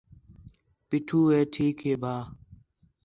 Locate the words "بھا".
2.03-2.15